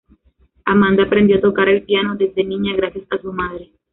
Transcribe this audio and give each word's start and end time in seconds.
Amanda 0.65 1.03
aprendió 1.03 1.37
a 1.37 1.41
tocar 1.41 1.69
el 1.69 1.83
piano 1.83 2.15
desde 2.15 2.43
niña 2.43 2.75
gracias 2.75 3.05
a 3.11 3.21
su 3.21 3.31
madre. 3.31 3.71